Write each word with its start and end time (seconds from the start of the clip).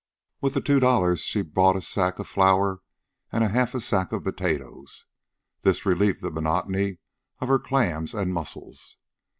With 0.41 0.55
the 0.55 0.61
two 0.61 0.79
dollars 0.79 1.19
she 1.19 1.43
bought 1.43 1.75
a 1.75 1.81
sack 1.83 2.17
of 2.17 2.27
flour 2.27 2.81
and 3.31 3.43
half 3.43 3.75
a 3.75 3.79
sack 3.79 4.11
of 4.11 4.23
potatoes. 4.23 5.05
This 5.61 5.85
relieved 5.85 6.23
the 6.23 6.31
monotony 6.31 6.97
of 7.37 7.49
her 7.49 7.59
clams 7.59 8.15
and 8.15 8.33
mussels. 8.33 8.97